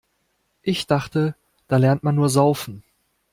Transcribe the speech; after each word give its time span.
Ich 0.63 0.87
dachte, 0.87 1.35
da 1.67 1.77
lernt 1.77 2.01
man 2.01 2.15
nur 2.15 2.27
Saufen. 2.27 2.81